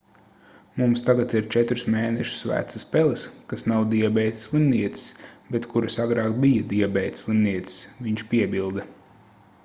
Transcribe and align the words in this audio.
mums 0.81 1.01
tagad 1.07 1.33
ir 1.39 1.43
4 1.55 1.81
mēnešus 1.95 2.39
vecas 2.51 2.85
peles 2.93 3.25
kas 3.51 3.65
nav 3.71 3.83
diabēta 3.91 4.41
slimnieces 4.45 5.11
bet 5.57 5.67
kuras 5.73 5.97
agrāk 6.05 6.39
bija 6.47 6.65
diabēta 6.71 7.21
slimnieces 7.25 7.77
viņš 8.07 8.25
piebilda 8.33 8.87